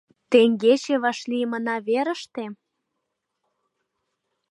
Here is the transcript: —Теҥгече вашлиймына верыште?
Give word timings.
—Теҥгече 0.31 0.95
вашлиймына 1.03 1.75
верыште? 1.87 2.45